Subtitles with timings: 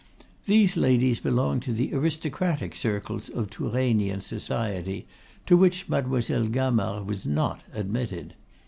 [0.47, 5.05] These ladies belonged to the aristocratic circles of Tourainean society,
[5.45, 8.33] to which Mademoiselle Gamard was not admitted.